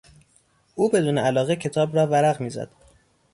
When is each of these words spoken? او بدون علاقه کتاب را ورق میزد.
او 0.75 0.89
بدون 0.89 1.17
علاقه 1.17 1.55
کتاب 1.55 1.95
را 1.95 2.07
ورق 2.07 2.41
میزد. 2.41 2.69